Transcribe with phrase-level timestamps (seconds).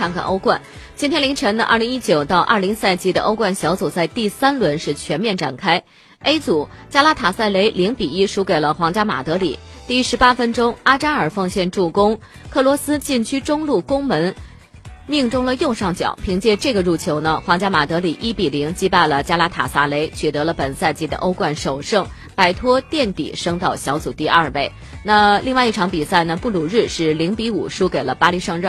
[0.00, 0.62] 看看欧冠。
[0.96, 5.84] 今天凌晨呢，二零一九到二零赛季的欧冠小组赛第三轮是全面展开。
[6.22, 9.58] A 组，加拉塔塞雷零比一输给了皇家马德里。
[9.86, 12.18] 第十八分钟，阿扎尔奉献助攻，
[12.48, 14.34] 克罗斯禁区中路攻门。
[15.06, 22.06] 命中了右上角，凭借这个入球呢，皇家马德里一比零击败了加拉塔萨雷，取得了本赛季的欧冠首胜，
[22.36, 24.70] 摆脱垫底，升到小组第二位。
[25.02, 28.68] 那另外一场比赛呢，布鲁日是零比五输给了巴黎圣日耳。